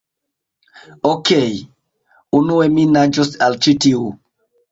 [1.09, 1.51] Okej.
[2.39, 4.09] Unue mi naĝos al ĉi tiu...